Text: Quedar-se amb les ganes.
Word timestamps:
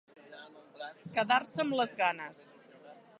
Quedar-se 1.17 1.61
amb 1.65 1.79
les 1.81 1.95
ganes. 2.03 2.43